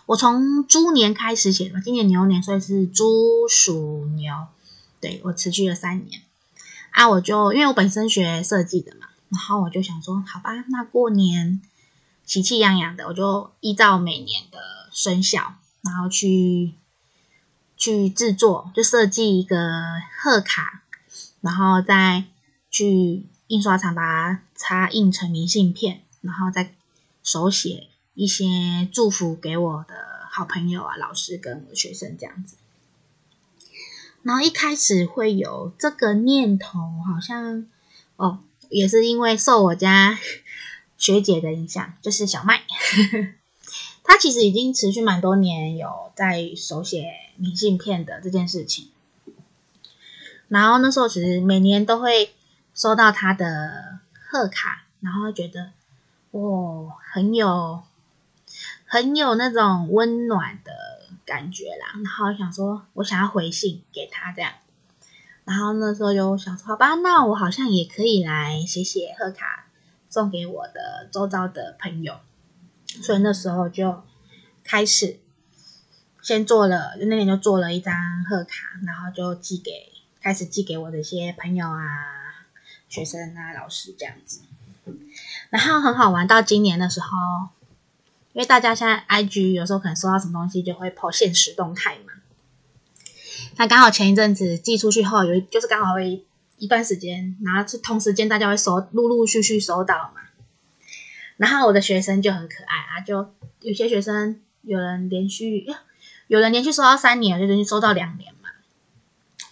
[0.04, 4.48] 我从猪年开始写的，今年牛年，所以是猪鼠牛，
[5.00, 6.20] 对，我持续了三年。
[6.90, 11.62] 啊，我就因为我本身学设计的嘛，然后我就想说，好吧，那过年
[12.26, 14.58] 喜气洋洋的，我就依照每年的
[14.92, 16.74] 生肖，然后去
[17.78, 19.56] 去制作，就设计一个
[20.20, 20.82] 贺卡，
[21.40, 22.24] 然后再
[22.70, 26.72] 去印刷厂把它擦印成明信片，然后再
[27.22, 29.94] 手写一些祝福给我的
[30.30, 32.56] 好朋友啊、老师跟学生这样子。
[34.22, 37.66] 然后一开始会有这个念头，好像
[38.16, 40.18] 哦，也是因为受我家
[40.98, 42.62] 学姐的影响，就是小麦，
[44.02, 48.88] 她其实已经持续蛮多年有在手写明信片的这件事情。
[50.48, 52.32] 然后那时候其实每年都会
[52.74, 53.98] 收到她的
[54.36, 55.70] 贺卡，然后觉得
[56.30, 57.82] 哦，很有
[58.84, 60.72] 很有那种温暖的
[61.24, 61.92] 感觉啦。
[61.94, 64.52] 然后想说，我想要回信给他这样。
[65.44, 69.68] 然后那时候就想说，好吧，那我好像也可以来写写贺卡，
[70.10, 72.18] 送给我的周遭的朋友。
[72.86, 74.02] 所以那时候就
[74.64, 75.18] 开始
[76.20, 77.94] 先做了，那年就做了一张
[78.28, 81.80] 贺卡，然后就寄给开始寄给我的一些朋友啊、
[82.88, 84.40] 学生啊、老师这样子。
[85.50, 87.08] 然后很好玩，到今年的时候，
[88.32, 92.12] 因为大家现在 IG 有时候可能收到什么东西就会 po 限时动态嘛。
[93.56, 96.24] 那刚好前一阵子寄出去后，有就是刚好会
[96.58, 100.22] 一段时间，然后是同时间大家会收，陆陆续续收到嘛。
[101.36, 105.66] 然后我的学生就很可爱啊，就有些学生有人连续，
[106.28, 108.50] 有人连续收到三年，有人连续收到两年嘛。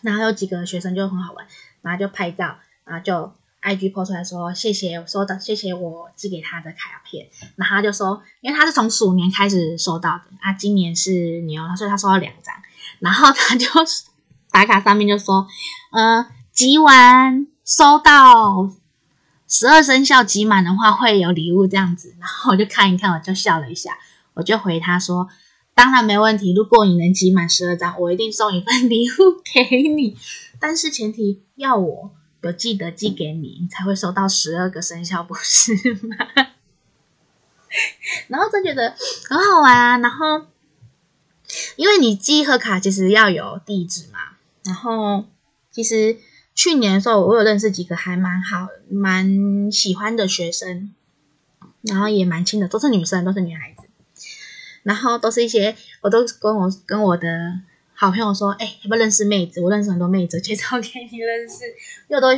[0.01, 1.47] 然后有几个学生就很好玩，
[1.83, 3.33] 然后就拍照，然后就
[3.63, 7.29] IG po 出来说谢谢我收到，谢谢我寄给他的卡片。
[7.57, 12.55] 然后他就说，因为他是从鼠年开始收到的啊，今年是牛，所以他收到两张。
[12.99, 13.67] 然后他就
[14.51, 15.47] 打卡上面就说，
[15.93, 18.71] 呃，集完收到
[19.49, 22.15] 十二生肖集满的话会有礼物这样子。
[22.21, 23.97] 然后我就看一看，我就笑了一下，
[24.35, 25.29] 我就回他说，
[25.75, 30.17] 当然没问题，如果你能集满十二张，我一定送一份礼物给你。
[30.61, 32.11] 但是前提要我
[32.49, 35.73] 有记得寄给你，你才会收到十二个生肖，不是
[36.07, 36.17] 吗？
[38.29, 38.95] 然后真觉得
[39.29, 40.47] 很好玩啊，然后。
[41.77, 44.19] 因为你寄贺卡其实要有地址嘛，
[44.65, 45.27] 然后
[45.71, 46.17] 其实
[46.55, 50.93] 去年的时候我有认识几个还蛮好、蛮喜欢的学生，
[51.83, 53.87] 然后也蛮亲的，都是女生，都是女孩子，
[54.83, 57.61] 然后都是一些我都跟我跟我的
[57.95, 59.61] 好朋友说，哎，要不要认识妹子？
[59.61, 61.65] 我认识很多妹子，介绍给你认识，
[62.09, 62.29] 又都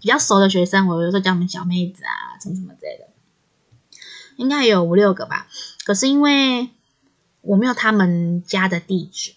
[0.00, 3.08] 比较熟的学生，我有时候叫他们小妹子啊，什么什么之类的，
[4.36, 5.48] 应该有五六个吧，
[5.84, 6.68] 可是因为。
[7.40, 9.32] 我没有他们家的地址，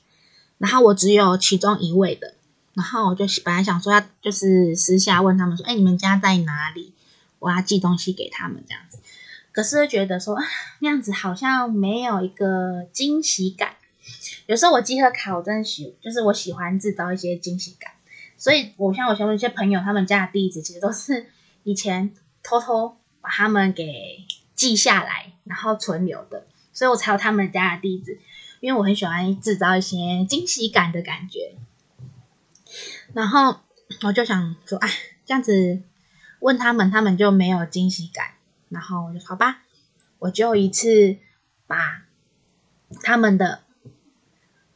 [0.57, 2.33] 然后我只有其中一位的，
[2.73, 6.93] 然后我就本来想说要就是私下问他们说，哎，你们家在哪里？
[7.39, 8.97] 我要寄东西给他们这样子。
[9.53, 10.35] 可是觉得说
[10.79, 13.75] 那样子好像没有一个惊喜感。
[14.51, 17.93] 有时候我寄贺卡，我真的喜，就是我喜欢制造一些惊喜感。
[18.35, 21.27] 所以我像我像我一些朋友，他们家的地址其实都是
[21.63, 26.47] 以前偷偷把他们给记下来，然后存留的。
[26.73, 28.19] 所以我才有他们家的地址，
[28.59, 31.53] 因为我很喜欢制造一些惊喜感的感觉。
[33.13, 33.55] 然后
[34.01, 34.89] 我就想说，哎，
[35.25, 35.81] 这样子
[36.41, 38.31] 问他们，他们就没有惊喜感。
[38.67, 39.61] 然后我就好吧，
[40.19, 41.15] 我就一次
[41.67, 42.03] 把
[43.01, 43.61] 他们的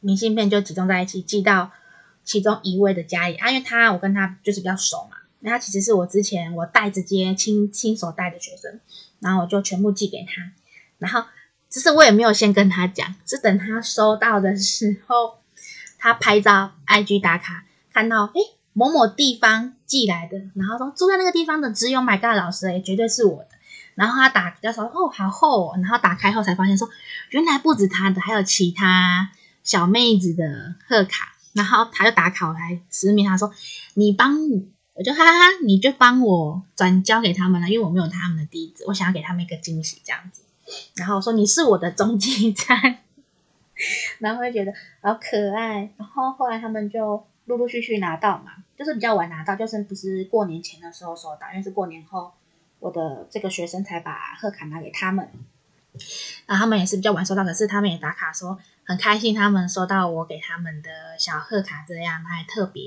[0.06, 1.72] 明信片就集中在一起，寄到
[2.24, 8.78] 其中一位的家里啊，因为他我跟他就是比较熟嘛，那他其实是我之前我带直接亲亲手带的学生，
[9.18, 10.52] 然后我就全部寄给他，
[10.98, 11.28] 然后。
[11.68, 15.40] 只是我也没有先跟他讲，是等他收到的时候，
[15.98, 18.40] 他拍照、IG 打卡，看到诶
[18.72, 23.48] 某某地方寄来的，然后说住在那个地方的只有 My God 老师，诶绝对是我的。
[23.96, 26.88] 然后他打比较说哦，好厚哦，然后打开后才发现说，
[27.30, 29.32] 原来不止他的，还有其他
[29.66, 31.34] 小妹子的贺卡。
[31.52, 33.50] 然后他就打卡来私密，他说
[33.94, 34.60] 你帮我，
[34.92, 40.42] 我就哈哈，你就帮我转交给他们了，因为我没有他们的地址，我想要给他们一个惊喜，这样子。
[40.96, 42.98] 然后说你是我的中继 站，
[44.18, 45.90] 然后会觉得好可爱。
[45.96, 52.32] 然后后来他们就陆陆续续拿到嘛，就是比较晚拿到，就是不是过年前的时候收到，因为是过年后
[52.80, 55.30] 我的这个学生才把贺卡拿给他们，
[56.46, 62.82] 然后他们也是比较晚收到，可是他们也打卡说很开心，他们收到我给他们的小贺卡，这样还特别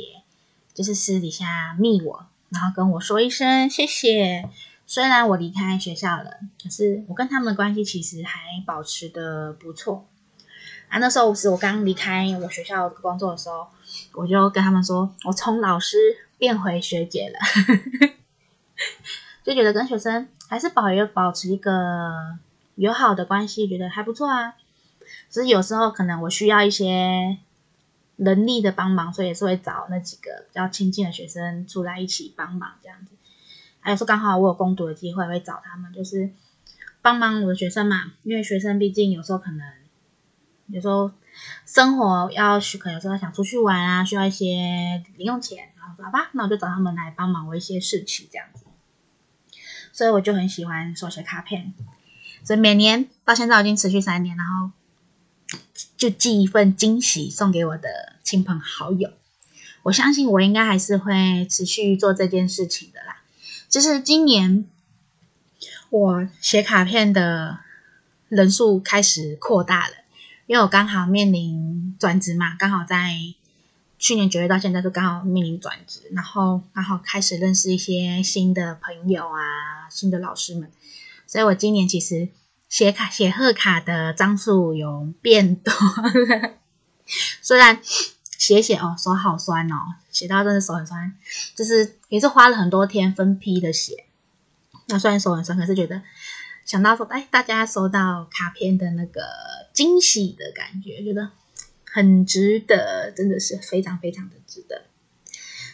[0.73, 4.49] 就是私底下密我，然后跟我说一声谢谢。
[4.87, 10.07] 虽然我离开学校了，可是我跟他们的关系其实还保持得不错。
[10.87, 13.67] 啊，那时候是我刚离开我学校工作的时候，
[14.13, 15.95] 我就跟他们说，我从老师
[16.39, 17.37] 变回学姐了，
[19.45, 22.39] 就觉得跟学生还是保有保持一个
[22.79, 24.55] 友好的关系，觉得还不错啊。
[25.29, 27.37] 只是有时候可能我需要一些
[28.15, 33.11] 能力的帮忙，所以也是会找那几个比较亲近的学生出来一起帮忙这样子。
[33.81, 36.29] 还有说刚好我有攻读的机会，会找他们，就是
[37.01, 38.13] 帮忙我的学生嘛。
[38.23, 39.73] 因为学生毕竟有时候可能，
[40.67, 41.11] 有时候
[41.65, 48.65] 生活要许可，有时候想出去玩啊，需要一些零用钱，然后说好吧，那我就找他们来帮忙我一些事情这样子。
[49.91, 51.73] 所以我就很喜欢手写卡片，
[52.43, 54.71] 所以每年到现在已经持续三年，然后
[55.97, 59.11] 就寄一份惊喜送给我的亲朋好友。
[59.83, 63.21] 我相信我应该还是会持续做这件事情的啦。
[63.69, 64.65] 就是今年
[65.89, 67.59] 我写卡片的
[68.27, 69.93] 人数开始扩大了，
[70.47, 73.15] 因为我刚好面临转职嘛，刚好在
[73.97, 80.71] 去年九月到现在就刚好面临转职，然后刚好开始认识一些新的朋友啊，新的老师们，
[81.29, 82.29] 所以我今年其实
[82.67, 86.55] 写卡写贺卡的张数有变多了，
[87.41, 87.79] 虽然。
[88.39, 89.75] 写写哦，手好酸哦，
[90.11, 91.13] 写到真的手很酸，
[91.55, 94.05] 就是也是花了很多天分批的写。
[94.87, 96.01] 那虽然手很酸，可是觉得
[96.65, 99.21] 想到说，哎，大家收到卡片的那个
[99.73, 101.31] 惊喜的感觉，觉得
[101.85, 104.83] 很值得，真的是非常非常的值得。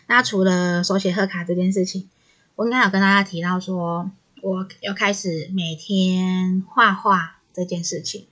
[0.08, 2.10] 那除了手写贺卡这件事情，
[2.56, 4.10] 我应该有跟大家提到说，
[4.46, 8.28] 我要开始每天画画这件事情。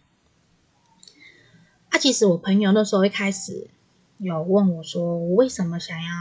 [1.89, 3.72] 啊，其实我朋友那时候一开始。
[4.20, 6.11] 有问我说：“我为什么想要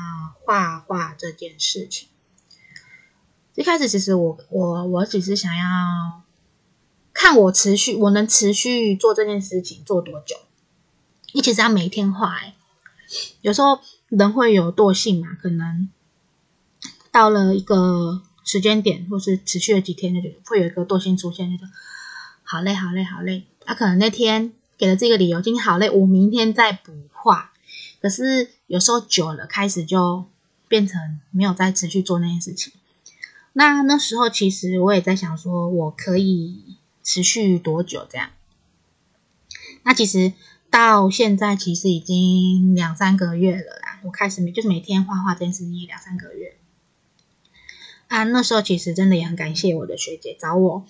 [0.43, 2.09] 画画这件事情？”
[3.55, 6.23] 一开始其实我我我只是想要
[7.13, 10.37] 看我持续我能持续做这件事情做多久。
[11.33, 12.41] 你其实要每天画，
[13.43, 13.79] 有时候
[14.09, 15.91] 人会有惰性嘛，可能
[17.13, 21.67] 到了一个时间点，或是持续了几天，就会有一个惰性出现，就说
[22.43, 23.45] 好累好累好累。
[23.65, 27.53] 他，可能那天给了这个理由，今天好累，我明天再补画。
[28.01, 30.25] 可是有时候久了，开始就
[30.69, 32.73] 变成没有再持续做那件事情。
[33.53, 38.31] 那那时候其实我也在想，说我可以持续多久这样？
[39.85, 40.33] 那其实
[40.71, 44.01] 到现在其实已经两三个月了啦。
[44.05, 46.57] 我开始就是每天画画这件事情也两三个月。
[48.13, 50.85] 啊，那时候其实真的也很感谢我的学姐找我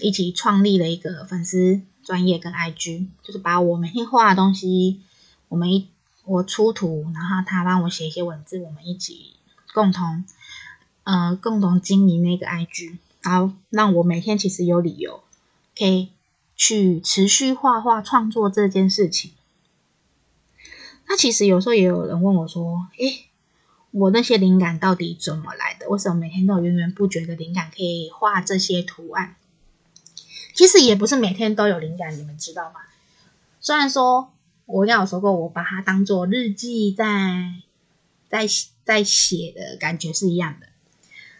[0.00, 5.00] 一起创立了一个粉丝专业跟 IG，就是把我每天画的东西，
[5.48, 5.88] 我们一。
[6.30, 9.32] 我出图，然后他帮我写一些文字，我们一起
[9.72, 10.26] 共同
[11.04, 15.22] 呃共同经营那个 IG，然后让我每天其实有理由
[15.74, 16.10] 可以
[16.54, 19.30] 去持续画画创作这件事情。
[21.06, 23.24] 那其实有时候也有人问我说：“诶，
[23.90, 25.88] 我那些灵感到底怎么来的？
[25.88, 29.36] 为什么每天都有源源不绝的灵感可以画这些图案？”
[30.54, 32.80] 其实也不是每天都有灵感，你们知道吗？
[33.60, 34.30] 虽然说。
[34.70, 37.54] 我刚有说过，我把它当做日记在
[38.28, 38.46] 在
[38.84, 40.66] 在写的感觉是一样的。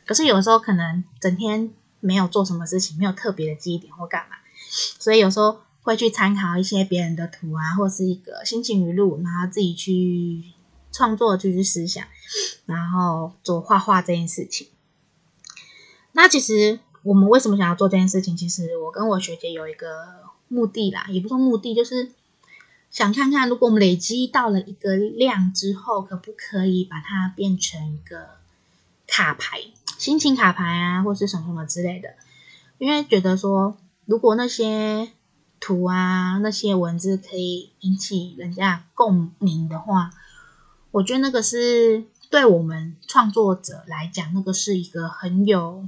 [0.06, 1.68] 可是有时候可能整天
[2.00, 4.36] 没有做什么事情，没有特别的记忆点或干嘛，
[4.98, 10.44] 所以有时候会去参考一些别人的图啊，或是一个心情语录，然后自己去
[10.98, 12.04] 创作，就是思想，
[12.66, 14.66] 然后做画画这件事情。
[16.12, 18.36] 那其实我们为什么想要做这件事情？
[18.36, 19.88] 其实我跟我学姐有一个
[20.48, 22.10] 目的啦，也不说目的，就是。
[22.90, 28.38] 想看看，如果我们累积到了一个量之后，可不可以把它变成一个
[29.06, 29.60] 卡牌、
[29.98, 32.14] 心情卡牌啊，或是什么什么之类的？
[32.78, 33.76] 因为觉得说，
[34.06, 35.10] 如果那些
[35.60, 40.10] 图啊、那些文字可以引起人家共鸣的话，
[40.90, 45.84] 我觉得那个是对我们创作者来讲，那个是一个很有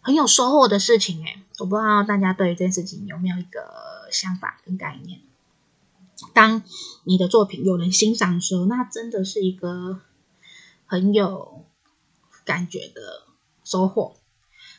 [0.00, 1.24] 很有收获的事情。
[1.24, 5.20] 诶，我不知道大家对于这件事情有没有一个想法跟概念。
[6.34, 6.62] 当
[7.04, 10.00] 你的作品有人欣赏的时候，那真的是一个
[10.86, 11.64] 很有
[12.44, 13.22] 感觉的
[13.64, 14.16] 收获。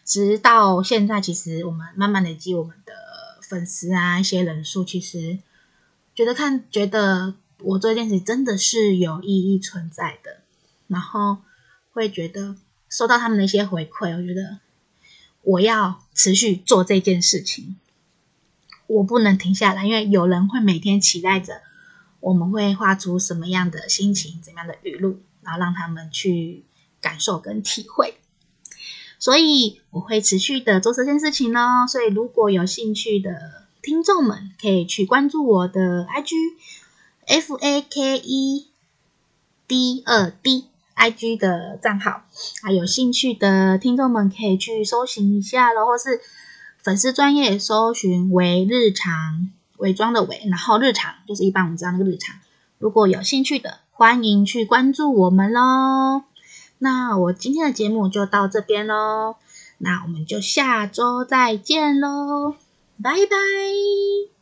[0.04, 2.94] 直到现在，其实我们慢慢累积我们的
[3.42, 5.40] 粉丝啊，一些人数，其实
[6.14, 10.42] 觉得看觉得我做这件事真的是有意义存在的，
[10.88, 11.38] 然后
[11.94, 12.56] 会觉得
[12.90, 14.60] 收到他们的一些回馈，我觉得
[15.44, 17.78] 我要持续做这件事情。
[18.88, 21.62] 我不能停下来，因为有人会每天期待着
[22.20, 26.66] 我们会画出什么样的心情、怎么样的语录，然后让他们去
[27.00, 28.16] 感受跟体会。
[29.18, 31.88] 所以我会持续的做这件事情哦。
[31.88, 36.34] 所以如果有兴趣的听众们，可以去关注我的 IG
[37.26, 38.68] F A K E
[39.68, 40.66] D 二 D
[40.96, 42.24] IG 的账号。
[42.64, 46.22] 啊，有兴趣的听众们可以去搜寻一下咯，或是。
[46.84, 52.36] 粉丝专业搜寻伪日常，伪装的伪，然后日常就是一般我们知道那个日常。
[52.80, 56.24] 如果有兴趣的，欢迎去关注我们喽。
[56.80, 59.36] 那我今天的节目就到这边喽，
[59.78, 62.56] 那我们就下周再见喽，
[63.00, 64.41] 拜拜。